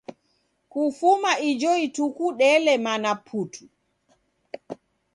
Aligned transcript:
Kufuma 0.71 1.31
ijo 1.49 1.71
ituku 1.85 2.25
delemana 2.39 3.11
putu! 3.25 3.65